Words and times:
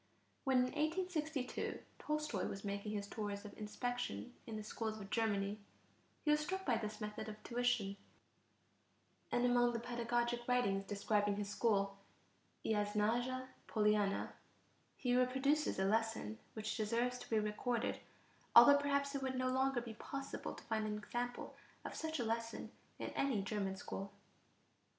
When 0.45 0.57
in 0.57 0.63
1862 0.63 1.77
Tolstoy 1.99 2.47
was 2.47 2.63
making 2.65 2.93
his 2.93 3.07
tours 3.07 3.45
of 3.45 3.55
inspection 3.55 4.33
in 4.47 4.55
the 4.55 4.63
schools 4.63 4.99
of 4.99 5.11
Germany, 5.11 5.59
he 6.25 6.31
was 6.31 6.39
struck 6.39 6.65
by 6.65 6.77
this 6.77 6.99
method 6.99 7.29
of 7.29 7.43
tuition, 7.43 7.97
and 9.31 9.45
among 9.45 9.73
the 9.73 9.79
pedagogic 9.79 10.47
writings 10.47 10.85
describing 10.85 11.35
his 11.35 11.49
school, 11.51 11.99
Iasnaja 12.65 13.49
Poliana, 13.67 14.29
he 14.97 15.15
reproduces 15.15 15.77
a 15.77 15.85
lesson 15.85 16.39
which 16.55 16.75
deserves 16.75 17.19
to 17.19 17.29
be 17.29 17.37
recorded, 17.37 17.99
although 18.55 18.77
perhaps 18.79 19.13
it 19.13 19.21
would 19.21 19.35
no 19.35 19.49
longer 19.51 19.81
be 19.81 19.93
possible 19.93 20.55
to 20.55 20.63
find 20.63 20.87
an 20.87 20.97
example 20.97 21.55
of 21.85 21.93
such 21.93 22.17
a 22.19 22.25
lesson 22.25 22.71
in 22.97 23.09
any 23.11 23.43
German 23.43 23.75
school. 23.75 24.11